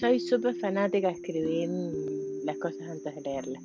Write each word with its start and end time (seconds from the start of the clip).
Soy 0.00 0.18
súper 0.18 0.54
fanática 0.54 1.08
de 1.08 1.12
escribir 1.12 1.68
las 2.44 2.56
cosas 2.56 2.88
antes 2.88 3.14
de 3.16 3.20
leerlas. 3.20 3.62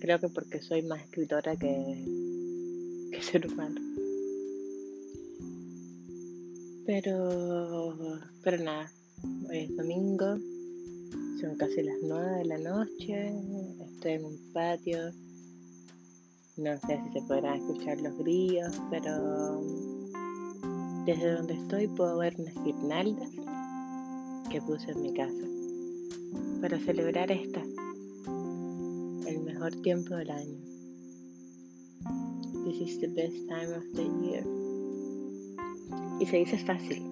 Creo 0.00 0.20
que 0.20 0.28
porque 0.28 0.62
soy 0.62 0.82
más 0.82 1.02
escritora 1.02 1.56
que, 1.56 3.10
que 3.10 3.22
ser 3.22 3.44
humano. 3.44 3.80
Pero, 6.86 8.20
pero 8.44 8.62
nada, 8.62 8.88
hoy 9.50 9.58
es 9.64 9.76
domingo, 9.76 10.36
son 11.40 11.56
casi 11.58 11.82
las 11.82 11.96
nueve 12.04 12.38
de 12.38 12.44
la 12.44 12.58
noche, 12.58 13.32
estoy 13.94 14.12
en 14.12 14.26
un 14.26 14.38
patio, 14.52 15.10
no 16.56 16.78
sé 16.86 17.00
si 17.02 17.18
se 17.18 17.26
podrán 17.26 17.56
escuchar 17.56 18.00
los 18.00 18.16
grillos, 18.18 18.80
pero 18.92 19.60
desde 21.04 21.32
donde 21.32 21.54
estoy 21.54 21.88
puedo 21.88 22.18
ver 22.18 22.36
unas 22.38 22.54
guirnaldas 22.62 23.45
que 24.48 24.60
puse 24.60 24.90
en 24.90 25.02
mi 25.02 25.12
casa 25.12 25.46
para 26.60 26.78
celebrar 26.78 27.30
esta, 27.30 27.62
el 29.26 29.40
mejor 29.44 29.74
tiempo 29.82 30.14
del 30.14 30.30
año. 30.30 30.58
This 32.64 32.80
is 32.80 33.00
the 33.00 33.08
best 33.08 33.36
time 33.48 33.74
of 33.76 33.84
the 33.94 34.04
year. 34.22 34.44
Y 36.20 36.26
se 36.26 36.38
dice 36.38 36.58
fácil. 36.58 37.02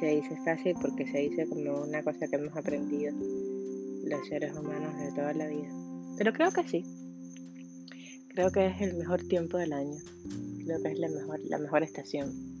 Se 0.00 0.06
dice 0.06 0.36
fácil 0.44 0.74
porque 0.80 1.06
se 1.10 1.18
dice 1.18 1.46
como 1.46 1.82
una 1.82 2.02
cosa 2.02 2.26
que 2.28 2.36
hemos 2.36 2.56
aprendido 2.56 3.14
los 4.04 4.28
seres 4.28 4.54
humanos 4.56 4.96
de 4.98 5.12
toda 5.12 5.32
la 5.32 5.46
vida. 5.48 5.68
Pero 6.18 6.32
creo 6.32 6.50
que 6.52 6.68
sí. 6.68 6.84
Creo 8.28 8.50
que 8.50 8.66
es 8.66 8.80
el 8.80 8.96
mejor 8.96 9.22
tiempo 9.24 9.56
del 9.56 9.72
año. 9.72 9.96
Creo 10.64 10.82
que 10.82 10.92
es 10.92 10.98
la 10.98 11.08
mejor, 11.08 11.40
la 11.48 11.58
mejor 11.58 11.82
estación. 11.82 12.56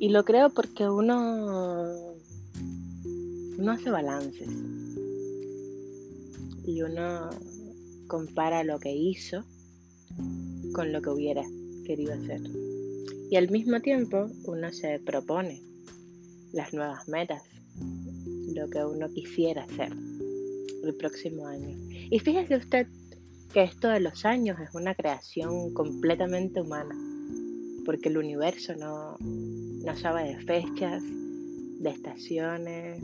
Y 0.00 0.10
lo 0.10 0.24
creo 0.24 0.50
porque 0.50 0.88
uno, 0.88 2.07
uno 3.58 3.72
hace 3.72 3.90
balances. 3.90 4.48
Y 6.64 6.82
uno 6.82 7.28
compara 8.06 8.62
lo 8.62 8.78
que 8.78 8.92
hizo 8.92 9.44
con 10.72 10.92
lo 10.92 11.02
que 11.02 11.10
hubiera 11.10 11.42
querido 11.84 12.14
hacer. 12.14 12.40
Y 13.30 13.36
al 13.36 13.50
mismo 13.50 13.80
tiempo 13.80 14.30
uno 14.44 14.72
se 14.72 15.00
propone 15.00 15.60
las 16.52 16.72
nuevas 16.72 17.08
metas, 17.08 17.42
lo 18.54 18.70
que 18.70 18.84
uno 18.84 19.08
quisiera 19.10 19.64
hacer 19.64 19.92
el 20.84 20.94
próximo 20.94 21.46
año. 21.46 21.76
Y 22.10 22.18
fíjese 22.20 22.56
usted 22.56 22.86
que 23.52 23.64
esto 23.64 23.88
de 23.88 24.00
los 24.00 24.24
años 24.24 24.58
es 24.60 24.72
una 24.74 24.94
creación 24.94 25.74
completamente 25.74 26.60
humana, 26.60 26.94
porque 27.84 28.08
el 28.08 28.18
universo 28.18 28.74
no, 28.76 29.16
no 29.18 29.96
sabe 29.96 30.28
de 30.28 30.38
fechas, 30.44 31.02
de 31.02 31.90
estaciones, 31.90 33.02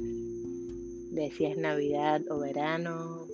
de 1.15 1.31
si 1.31 1.45
es 1.45 1.57
Navidad 1.57 2.20
o 2.29 2.41
verano, 2.41 3.27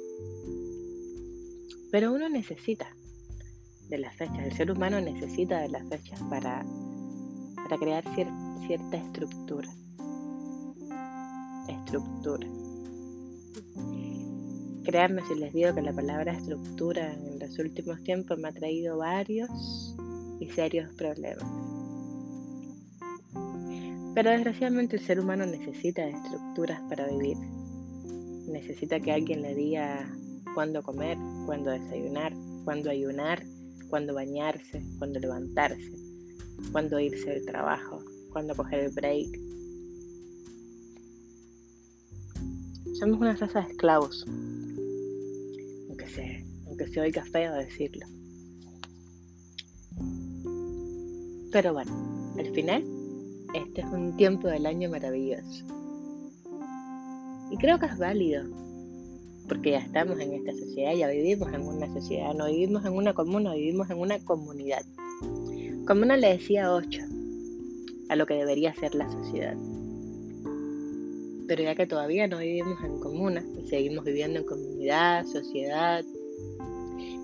pero 1.90 2.12
uno 2.12 2.28
necesita 2.28 2.94
de 3.88 3.98
las 3.98 4.14
fechas. 4.16 4.38
El 4.38 4.52
ser 4.52 4.70
humano 4.70 5.00
necesita 5.00 5.60
de 5.60 5.70
las 5.70 5.88
fechas 5.88 6.20
para, 6.28 6.64
para 7.56 7.78
crear 7.78 8.04
cierta 8.66 8.96
estructura. 8.96 9.68
Estructura. 11.68 12.46
Créanme 14.84 15.22
si 15.26 15.34
les 15.36 15.52
digo 15.52 15.74
que 15.74 15.82
la 15.82 15.92
palabra 15.92 16.32
estructura 16.32 17.14
en 17.14 17.38
los 17.38 17.58
últimos 17.58 18.02
tiempos 18.02 18.38
me 18.38 18.48
ha 18.48 18.52
traído 18.52 18.98
varios 18.98 19.96
y 20.38 20.48
serios 20.50 20.92
problemas. 20.94 21.44
Pero 24.14 24.30
desgraciadamente 24.30 24.96
el 24.96 25.02
ser 25.02 25.20
humano 25.20 25.46
necesita 25.46 26.02
de 26.02 26.10
estructuras 26.10 26.80
para 26.88 27.06
vivir. 27.06 27.36
Necesita 28.50 28.98
que 28.98 29.12
alguien 29.12 29.42
le 29.42 29.54
diga 29.54 30.12
cuándo 30.54 30.82
comer, 30.82 31.16
cuándo 31.46 31.70
desayunar, 31.70 32.32
cuándo 32.64 32.90
ayunar, 32.90 33.44
cuándo 33.88 34.12
bañarse, 34.12 34.82
cuándo 34.98 35.20
levantarse, 35.20 35.92
cuándo 36.72 36.98
irse 36.98 37.30
del 37.30 37.46
trabajo, 37.46 38.00
cuándo 38.32 38.56
coger 38.56 38.80
el 38.80 38.92
break. 38.92 39.28
Somos 42.98 43.20
una 43.20 43.36
raza 43.36 43.60
de 43.60 43.70
esclavos, 43.70 44.26
aunque 45.88 46.08
se, 46.08 46.44
aunque 46.66 46.88
se 46.88 47.00
oiga 47.00 47.24
feo 47.26 47.54
decirlo. 47.54 48.06
Pero 51.52 51.72
bueno, 51.72 52.34
al 52.36 52.52
final, 52.52 52.84
este 53.54 53.80
es 53.80 53.86
un 53.86 54.16
tiempo 54.16 54.48
del 54.48 54.66
año 54.66 54.90
maravilloso. 54.90 55.79
Y 57.50 57.56
creo 57.56 57.78
que 57.78 57.86
es 57.86 57.98
válido 57.98 58.44
porque 59.50 59.72
ya 59.72 59.78
estamos 59.78 60.20
en 60.20 60.32
esta 60.32 60.52
sociedad, 60.52 60.94
ya 60.94 61.08
vivimos 61.08 61.52
en 61.52 61.62
una 61.62 61.92
sociedad, 61.92 62.32
no 62.34 62.46
vivimos 62.46 62.84
en 62.84 62.92
una 62.92 63.12
comuna, 63.14 63.52
vivimos 63.52 63.90
en 63.90 63.98
una 63.98 64.16
comunidad. 64.20 64.82
Comuna 65.88 66.16
le 66.16 66.38
decía 66.38 66.72
8 66.72 67.02
a 68.10 68.14
lo 68.14 68.26
que 68.26 68.34
debería 68.34 68.72
ser 68.76 68.94
la 68.94 69.10
sociedad. 69.10 69.56
Pero 71.48 71.64
ya 71.64 71.74
que 71.74 71.86
todavía 71.88 72.28
no 72.28 72.38
vivimos 72.38 72.78
en 72.84 73.00
comuna 73.00 73.44
y 73.58 73.66
seguimos 73.66 74.04
viviendo 74.04 74.38
en 74.38 74.46
comunidad, 74.46 75.26
sociedad 75.26 76.04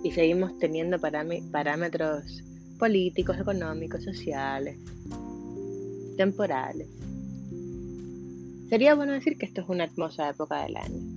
y 0.02 0.10
seguimos 0.10 0.58
teniendo 0.58 0.98
parámetros 1.00 2.42
políticos, 2.76 3.38
económicos, 3.38 4.02
sociales, 4.02 4.76
temporales. 6.16 6.88
Sería 8.68 8.94
bueno 8.94 9.12
decir 9.12 9.38
que 9.38 9.46
esto 9.46 9.60
es 9.60 9.68
una 9.68 9.84
hermosa 9.84 10.28
época 10.28 10.64
del 10.64 10.76
año 10.76 11.16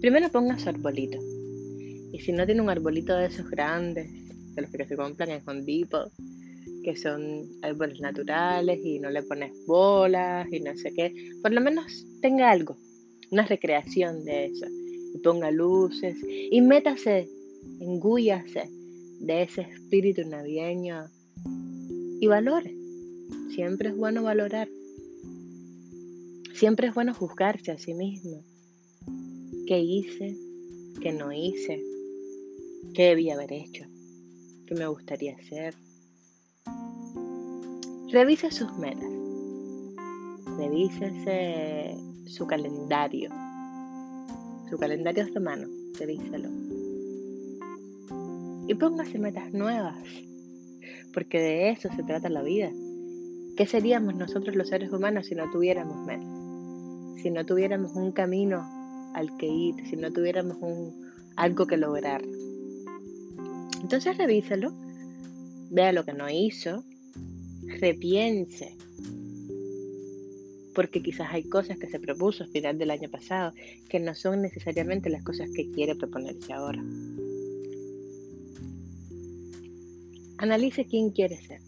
Primero 0.00 0.30
ponga 0.30 0.58
su 0.58 0.70
arbolito. 0.70 1.18
Y 2.10 2.20
si 2.20 2.32
no 2.32 2.46
tiene 2.46 2.62
un 2.62 2.70
arbolito 2.70 3.14
de 3.14 3.26
esos 3.26 3.50
grandes, 3.50 4.10
de 4.54 4.62
los 4.62 4.70
que 4.70 4.86
se 4.86 4.96
compran 4.96 5.30
en 5.30 5.42
Hondipo, 5.46 6.10
que 6.82 6.96
son 6.96 7.42
árboles 7.60 8.00
naturales 8.00 8.80
y 8.82 8.98
no 8.98 9.10
le 9.10 9.22
pones 9.22 9.52
bolas 9.66 10.50
y 10.50 10.60
no 10.60 10.74
sé 10.74 10.94
qué, 10.94 11.14
por 11.42 11.52
lo 11.52 11.60
menos 11.60 12.06
tenga 12.22 12.50
algo, 12.50 12.78
una 13.30 13.44
recreación 13.44 14.24
de 14.24 14.46
eso. 14.46 14.64
Y 15.14 15.18
ponga 15.18 15.50
luces 15.50 16.16
y 16.50 16.60
métase, 16.62 17.28
engúyase 17.80 18.70
de 19.20 19.42
ese 19.42 19.62
espíritu 19.62 20.22
navideño 20.26 21.04
y 22.20 22.26
valore. 22.26 22.74
Siempre 23.54 23.90
es 23.90 23.96
bueno 23.96 24.22
valorar. 24.22 24.68
Siempre 26.60 26.88
es 26.88 26.94
bueno 26.94 27.14
juzgarse 27.14 27.72
a 27.72 27.78
sí 27.78 27.94
mismo 27.94 28.44
qué 29.66 29.80
hice, 29.80 30.36
qué 31.00 31.10
no 31.10 31.32
hice, 31.32 31.82
qué 32.92 33.04
debía 33.04 33.32
haber 33.32 33.50
hecho, 33.50 33.86
qué 34.66 34.74
me 34.74 34.86
gustaría 34.86 35.36
hacer. 35.36 35.74
Revise 38.12 38.50
sus 38.50 38.76
metas, 38.76 39.10
revísese 40.58 41.96
su 42.26 42.46
calendario, 42.46 43.30
su 44.68 44.76
calendario 44.76 45.24
de 45.32 45.40
mano, 45.40 45.66
revíselo. 45.98 46.50
Y 48.68 48.74
póngase 48.74 49.18
metas 49.18 49.50
nuevas, 49.54 49.96
porque 51.14 51.40
de 51.40 51.70
eso 51.70 51.88
se 51.96 52.02
trata 52.02 52.28
la 52.28 52.42
vida. 52.42 52.70
¿Qué 53.56 53.64
seríamos 53.64 54.14
nosotros 54.14 54.54
los 54.56 54.68
seres 54.68 54.92
humanos 54.92 55.24
si 55.24 55.34
no 55.34 55.50
tuviéramos 55.50 55.96
metas? 56.04 56.39
Si 57.22 57.30
no 57.30 57.44
tuviéramos 57.44 57.96
un 57.96 58.12
camino 58.12 58.62
al 59.14 59.36
que 59.36 59.46
ir, 59.46 59.74
si 59.88 59.96
no 59.96 60.10
tuviéramos 60.10 60.56
un, 60.60 61.10
algo 61.36 61.66
que 61.66 61.76
lograr. 61.76 62.22
Entonces 63.82 64.16
revíselo, 64.16 64.72
vea 65.70 65.92
lo 65.92 66.04
que 66.04 66.12
no 66.12 66.30
hizo, 66.30 66.84
repiense, 67.80 68.76
porque 70.74 71.02
quizás 71.02 71.28
hay 71.30 71.44
cosas 71.44 71.78
que 71.78 71.88
se 71.88 71.98
propuso 71.98 72.44
a 72.44 72.46
final 72.46 72.78
del 72.78 72.90
año 72.90 73.10
pasado 73.10 73.52
que 73.88 74.00
no 74.00 74.14
son 74.14 74.42
necesariamente 74.42 75.10
las 75.10 75.22
cosas 75.22 75.50
que 75.54 75.70
quiere 75.70 75.94
proponerse 75.96 76.52
ahora. 76.52 76.82
Analice 80.38 80.86
quién 80.86 81.10
quiere 81.10 81.36
ser, 81.36 81.60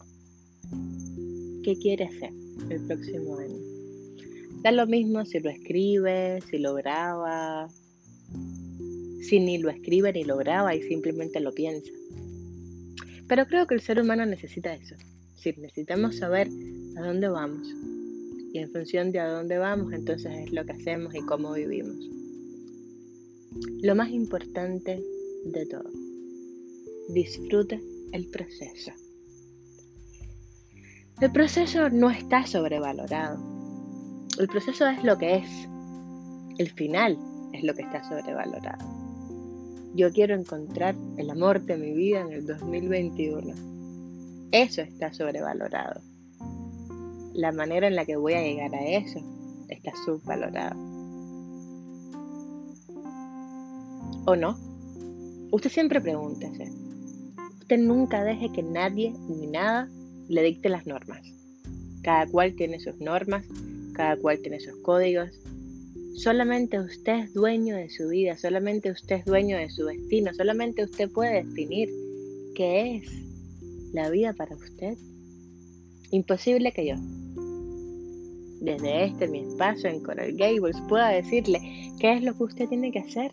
qué 1.62 1.76
quiere 1.76 2.04
hacer 2.04 2.32
el 2.70 2.86
próximo 2.86 3.36
año. 3.36 3.71
Da 4.62 4.70
lo 4.70 4.86
mismo 4.86 5.24
si 5.24 5.40
lo 5.40 5.50
escribe, 5.50 6.38
si 6.48 6.58
lo 6.58 6.74
graba, 6.74 7.68
si 9.20 9.40
ni 9.40 9.58
lo 9.58 9.70
escribe 9.70 10.12
ni 10.12 10.22
lo 10.22 10.36
graba 10.36 10.72
y 10.76 10.82
simplemente 10.82 11.40
lo 11.40 11.52
piensa. 11.52 11.90
Pero 13.26 13.46
creo 13.46 13.66
que 13.66 13.74
el 13.74 13.80
ser 13.80 14.00
humano 14.00 14.24
necesita 14.24 14.72
eso. 14.72 14.94
Si 15.34 15.50
necesitamos 15.54 16.18
saber 16.18 16.46
a 16.96 17.00
dónde 17.00 17.28
vamos. 17.28 17.66
Y 18.52 18.58
en 18.58 18.70
función 18.70 19.10
de 19.10 19.18
a 19.18 19.32
dónde 19.32 19.58
vamos, 19.58 19.92
entonces 19.92 20.32
es 20.46 20.52
lo 20.52 20.64
que 20.64 20.72
hacemos 20.72 21.12
y 21.12 21.22
cómo 21.22 21.54
vivimos. 21.54 21.96
Lo 23.82 23.96
más 23.96 24.10
importante 24.10 25.02
de 25.44 25.66
todo, 25.66 25.90
disfrute 27.08 27.80
el 28.12 28.28
proceso. 28.28 28.92
El 31.20 31.32
proceso 31.32 31.90
no 31.90 32.10
está 32.10 32.46
sobrevalorado 32.46 33.61
El 34.38 34.48
proceso 34.48 34.86
es 34.86 35.04
lo 35.04 35.18
que 35.18 35.36
es. 35.36 35.68
El 36.58 36.70
final 36.70 37.18
es 37.52 37.62
lo 37.64 37.74
que 37.74 37.82
está 37.82 38.02
sobrevalorado. 38.08 38.84
Yo 39.94 40.10
quiero 40.10 40.34
encontrar 40.34 40.94
el 41.18 41.28
amor 41.28 41.60
de 41.62 41.76
mi 41.76 41.92
vida 41.92 42.22
en 42.22 42.32
el 42.32 42.46
2021. 42.46 43.54
Eso 44.52 44.80
está 44.80 45.12
sobrevalorado. 45.12 46.00
La 47.34 47.52
manera 47.52 47.88
en 47.88 47.94
la 47.94 48.06
que 48.06 48.16
voy 48.16 48.32
a 48.32 48.42
llegar 48.42 48.74
a 48.74 48.86
eso 48.86 49.20
está 49.68 49.92
subvalorado. 50.06 50.80
¿O 54.24 54.34
no? 54.34 54.56
Usted 55.50 55.70
siempre 55.70 56.00
pregúntese. 56.00 56.72
Usted 57.60 57.78
nunca 57.78 58.24
deje 58.24 58.50
que 58.50 58.62
nadie 58.62 59.12
ni 59.28 59.46
nada 59.46 59.90
le 60.28 60.42
dicte 60.42 60.70
las 60.70 60.86
normas. 60.86 61.20
Cada 62.02 62.26
cual 62.26 62.54
tiene 62.54 62.80
sus 62.80 62.98
normas, 62.98 63.44
cada 63.92 64.16
cual 64.16 64.38
tiene 64.40 64.60
sus 64.60 64.76
códigos. 64.82 65.30
Solamente 66.14 66.78
usted 66.78 67.24
es 67.24 67.34
dueño 67.34 67.76
de 67.76 67.88
su 67.88 68.08
vida, 68.08 68.36
solamente 68.36 68.90
usted 68.90 69.16
es 69.16 69.24
dueño 69.24 69.56
de 69.56 69.70
su 69.70 69.86
destino, 69.86 70.32
solamente 70.34 70.84
usted 70.84 71.10
puede 71.10 71.42
definir 71.44 71.88
qué 72.54 72.96
es 72.96 73.10
la 73.92 74.10
vida 74.10 74.32
para 74.32 74.54
usted. 74.54 74.96
Imposible 76.10 76.72
que 76.72 76.86
yo, 76.86 76.96
desde 78.60 79.04
este 79.04 79.26
mi 79.26 79.40
espacio 79.40 79.88
en 79.88 80.00
Coral 80.02 80.36
Gables, 80.36 80.76
pueda 80.88 81.08
decirle 81.08 81.58
qué 81.98 82.12
es 82.12 82.22
lo 82.22 82.36
que 82.36 82.44
usted 82.44 82.68
tiene 82.68 82.92
que 82.92 83.00
hacer. 83.00 83.32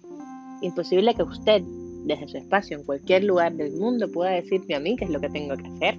Imposible 0.61 1.13
que 1.13 1.23
usted, 1.23 1.61
desde 2.06 2.27
su 2.27 2.38
espacio 2.38 2.77
en 2.77 2.83
cualquier 2.85 3.25
lugar 3.25 3.53
del 3.56 3.73
mundo, 3.73 4.09
pueda 4.11 4.31
decirme 4.31 4.75
a 4.75 4.79
mí 4.79 4.95
qué 4.95 5.06
es 5.06 5.11
lo 5.11 5.19
que 5.19 5.29
tengo 5.29 5.56
que 5.57 5.67
hacer. 5.67 5.97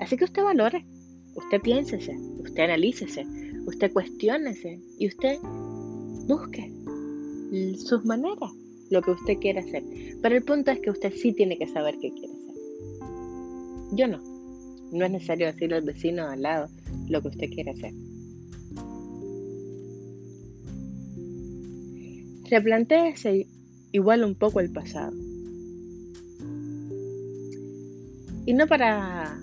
Así 0.00 0.16
que 0.16 0.24
usted 0.24 0.42
valore, 0.42 0.84
usted 1.34 1.60
piénsese, 1.60 2.16
usted 2.38 2.64
analícese, 2.64 3.26
usted 3.66 3.92
cuestiónese 3.92 4.80
y 4.98 5.08
usted 5.08 5.38
busque 6.26 6.72
sus 7.76 8.04
maneras, 8.04 8.50
lo 8.90 9.02
que 9.02 9.10
usted 9.10 9.38
quiere 9.38 9.60
hacer. 9.60 9.82
Pero 10.22 10.36
el 10.36 10.42
punto 10.42 10.70
es 10.70 10.80
que 10.80 10.90
usted 10.90 11.12
sí 11.12 11.32
tiene 11.32 11.58
que 11.58 11.66
saber 11.66 11.96
qué 12.00 12.10
quiere 12.10 12.32
hacer. 12.32 12.54
Yo 13.92 14.08
no. 14.08 14.18
No 14.92 15.06
es 15.06 15.10
necesario 15.10 15.46
decirle 15.46 15.76
al 15.76 15.84
vecino 15.84 16.26
al 16.26 16.42
lado 16.42 16.68
lo 17.08 17.22
que 17.22 17.28
usted 17.28 17.48
quiere 17.50 17.70
hacer. 17.70 17.92
Replantéese 22.50 23.46
igual 23.92 24.24
un 24.24 24.34
poco 24.34 24.60
el 24.60 24.70
pasado. 24.70 25.12
Y 28.44 28.52
no 28.54 28.66
para 28.66 29.40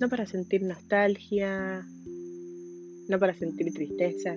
no 0.00 0.08
para 0.08 0.26
sentir 0.26 0.62
nostalgia, 0.62 1.86
no 3.08 3.18
para 3.18 3.34
sentir 3.34 3.72
tristeza, 3.72 4.34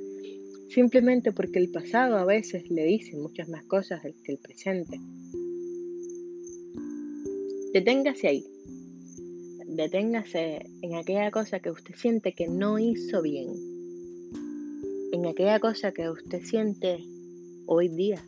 simplemente 0.69 1.31
porque 1.31 1.59
el 1.59 1.71
pasado 1.71 2.17
a 2.17 2.25
veces 2.25 2.69
le 2.69 2.83
dice 2.83 3.15
muchas 3.15 3.47
más 3.47 3.63
cosas 3.63 4.01
que 4.01 4.31
el 4.33 4.39
presente. 4.39 4.99
Deténgase 7.73 8.27
ahí. 8.27 8.45
Deténgase 9.67 10.65
en 10.81 10.95
aquella 10.95 11.31
cosa 11.31 11.59
que 11.59 11.71
usted 11.71 11.95
siente 11.95 12.33
que 12.33 12.47
no 12.47 12.77
hizo 12.77 13.21
bien. 13.21 13.47
En 15.13 15.25
aquella 15.25 15.59
cosa 15.59 15.93
que 15.93 16.09
usted 16.09 16.43
siente 16.43 16.99
hoy 17.67 17.87
día 17.87 18.21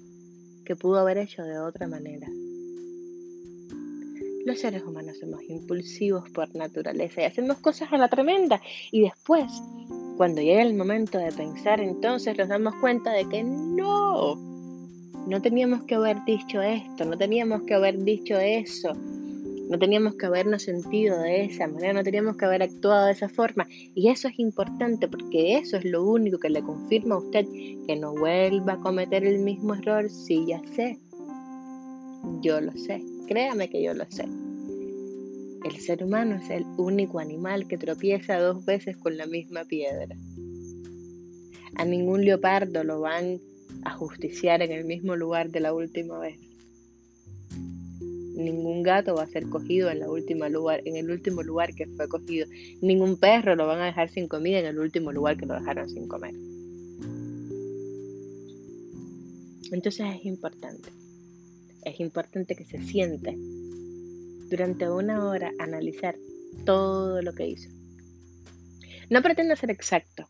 que 0.66 0.76
pudo 0.76 1.00
haber 1.00 1.18
hecho 1.18 1.44
de 1.44 1.60
otra 1.60 1.88
manera. 1.88 2.28
Los 4.46 4.60
seres 4.60 4.84
humanos 4.84 5.18
somos 5.20 5.42
impulsivos 5.50 6.30
por 6.30 6.54
naturaleza 6.54 7.22
y 7.22 7.26
hacemos 7.26 7.58
cosas 7.58 7.92
a 7.92 7.98
la 7.98 8.10
tremenda. 8.10 8.62
Y 8.92 9.02
después, 9.02 9.52
cuando 10.18 10.40
llega 10.40 10.62
el 10.62 10.76
momento 10.76 11.18
de 11.18 11.32
pensar, 11.32 11.82
entonces 11.82 12.38
nos 12.38 12.48
damos 12.48 12.76
cuenta 12.76 13.12
de 13.12 13.28
que 13.28 13.44
no, 13.44 14.36
no 15.28 15.42
teníamos 15.42 15.86
que 15.86 15.96
haber 15.96 16.24
dicho 16.26 16.62
esto, 16.62 17.06
no 17.06 17.18
teníamos 17.18 17.64
que 17.64 17.74
haber 17.74 17.98
dicho 18.04 18.38
eso, 18.38 18.94
no 18.94 19.80
teníamos 19.80 20.14
que 20.14 20.28
habernos 20.28 20.62
sentido 20.62 21.18
de 21.18 21.46
esa 21.46 21.66
manera, 21.66 21.94
no 21.94 22.04
teníamos 22.04 22.38
que 22.38 22.46
haber 22.46 22.62
actuado 22.62 23.08
de 23.08 23.14
esa 23.14 23.30
forma. 23.30 23.66
Y 23.96 24.10
eso 24.10 24.28
es 24.28 24.38
importante 24.38 25.08
porque 25.08 25.58
eso 25.58 25.78
es 25.78 25.86
lo 25.86 26.06
único 26.06 26.38
que 26.38 26.52
le 26.52 26.62
confirma 26.62 27.16
a 27.16 27.18
usted 27.18 27.48
que 27.88 27.96
no 27.96 28.14
vuelva 28.14 28.74
a 28.74 28.80
cometer 28.80 29.26
el 29.26 29.40
mismo 29.40 29.74
error. 29.74 30.08
Sí, 30.08 30.46
ya 30.48 30.62
sé. 30.76 31.00
Yo 32.46 32.62
lo 32.62 32.74
sé. 32.74 33.04
Créame 33.28 33.72
que 33.72 33.82
yo 33.82 33.96
lo 33.96 34.06
sé. 34.08 34.24
El 35.64 35.78
ser 35.80 36.04
humano 36.04 36.36
es 36.36 36.52
el 36.52 36.64
único 36.78 37.18
animal 37.18 37.68
que 37.68 37.76
tropieza 37.76 38.38
dos 38.38 38.64
veces 38.64 38.98
con 38.98 39.18
la 39.18 39.26
misma 39.26 39.66
piedra. 39.66 40.16
A 41.74 41.86
ningún 41.86 42.24
leopardo 42.24 42.84
lo 42.84 43.02
van 43.02 43.42
a 43.84 43.96
justiciar 43.98 44.62
en 44.62 44.72
el 44.72 44.86
mismo 44.86 45.16
lugar 45.16 45.50
de 45.50 45.60
la 45.60 45.74
última 45.74 46.20
vez. 46.20 46.38
Ningún 48.36 48.84
gato 48.84 49.16
va 49.16 49.24
a 49.24 49.28
ser 49.28 49.50
cogido 49.50 49.90
en, 49.90 50.02
la 50.02 50.12
última 50.12 50.48
lugar, 50.48 50.84
en 50.86 50.98
el 50.98 51.10
último 51.10 51.42
lugar 51.42 51.74
que 51.74 51.88
fue 51.88 52.08
cogido. 52.08 52.46
Ningún 52.80 53.18
perro 53.18 53.56
lo 53.56 53.66
van 53.66 53.82
a 53.82 53.86
dejar 53.86 54.10
sin 54.10 54.28
comida 54.28 54.60
en 54.60 54.68
el 54.68 54.78
último 54.78 55.12
lugar 55.12 55.36
que 55.36 55.48
lo 55.48 55.56
dejaron 55.56 55.90
sin 55.90 56.08
comer. 56.08 56.36
Entonces 59.72 60.06
es 60.16 60.26
importante 60.26 61.05
es 61.86 62.00
importante 62.00 62.56
que 62.56 62.66
se 62.66 62.82
siente 62.82 63.38
durante 64.50 64.90
una 64.90 65.26
hora 65.26 65.52
analizar 65.60 66.16
todo 66.66 67.22
lo 67.22 67.34
que 67.34 67.48
hizo. 67.48 67.70
No 69.10 69.22
pretenda 69.22 69.56
ser 69.56 69.70
exacto. 69.70 70.28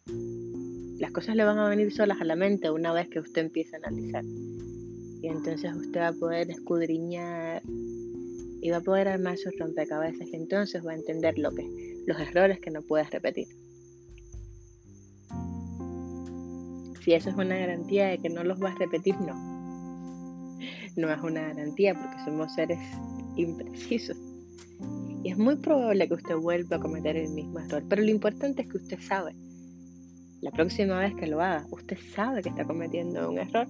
Las 0.99 1.11
cosas 1.11 1.35
le 1.35 1.45
van 1.45 1.57
a 1.57 1.69
venir 1.69 1.93
solas 1.93 2.19
a 2.21 2.25
la 2.25 2.35
mente 2.35 2.69
una 2.69 2.93
vez 2.93 3.07
que 3.09 3.19
usted 3.19 3.41
empiece 3.41 3.75
a 3.75 3.79
analizar. 3.79 4.23
Y 4.23 5.27
entonces 5.27 5.73
usted 5.73 6.01
va 6.01 6.09
a 6.09 6.13
poder 6.13 6.51
escudriñar 6.51 7.63
y 8.61 8.69
va 8.69 8.77
a 8.77 8.81
poder 8.81 9.07
armar 9.07 9.37
sus 9.37 9.57
rompecabezas 9.57 10.27
y 10.27 10.35
entonces 10.35 10.85
va 10.85 10.91
a 10.91 10.95
entender 10.95 11.37
lo 11.37 11.51
que, 11.51 12.03
los 12.05 12.19
errores 12.19 12.59
que 12.59 12.71
no 12.71 12.81
puedes 12.81 13.09
repetir. 13.11 13.47
Si 17.03 17.13
eso 17.13 17.29
es 17.29 17.35
una 17.35 17.57
garantía 17.57 18.07
de 18.07 18.17
que 18.17 18.29
no 18.29 18.43
los 18.43 18.59
vas 18.59 18.75
a 18.75 18.79
repetir, 18.79 19.15
no 19.21 19.54
no 20.95 21.11
es 21.11 21.21
una 21.21 21.41
garantía 21.41 21.93
porque 21.93 22.23
somos 22.23 22.53
seres 22.53 22.79
imprecisos. 23.35 24.17
Y 25.23 25.31
es 25.31 25.37
muy 25.37 25.55
probable 25.55 26.07
que 26.07 26.13
usted 26.13 26.35
vuelva 26.35 26.77
a 26.77 26.79
cometer 26.79 27.17
el 27.17 27.29
mismo 27.29 27.59
error, 27.59 27.83
pero 27.89 28.01
lo 28.01 28.09
importante 28.09 28.61
es 28.61 28.69
que 28.69 28.77
usted 28.77 28.99
sabe. 28.99 29.35
La 30.41 30.51
próxima 30.51 30.99
vez 30.99 31.15
que 31.15 31.27
lo 31.27 31.41
haga, 31.41 31.65
usted 31.71 31.97
sabe 32.13 32.43
que 32.43 32.49
está 32.49 32.65
cometiendo 32.65 33.29
un 33.29 33.39
error, 33.39 33.67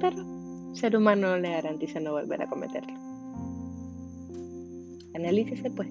pero 0.00 0.74
ser 0.74 0.96
humano 0.96 1.30
no 1.30 1.38
le 1.38 1.50
garantiza 1.50 1.98
no 2.00 2.12
volver 2.12 2.42
a 2.42 2.46
cometerlo. 2.46 2.94
Analícese 5.14 5.70
pues, 5.70 5.88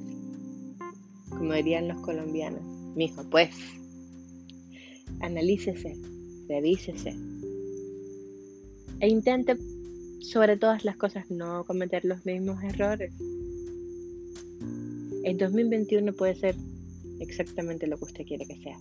como 1.30 1.54
dirían 1.54 1.88
los 1.88 2.00
colombianos, 2.02 2.62
mijo, 2.96 3.24
pues, 3.30 3.50
analícese, 5.22 5.98
revísese 6.48 7.16
e 9.00 9.10
intente 9.10 9.58
sobre 10.26 10.58
todas 10.58 10.84
las 10.84 10.98
cosas 10.98 11.30
no 11.30 11.64
cometer 11.66 12.04
los 12.04 12.26
mismos 12.26 12.62
errores. 12.64 13.14
El 15.24 15.38
2021 15.38 16.14
puede 16.14 16.36
ser 16.36 16.56
exactamente 17.20 17.88
lo 17.88 17.98
que 17.98 18.06
usted 18.06 18.26
quiere 18.26 18.46
que 18.46 18.58
sea. 18.58 18.78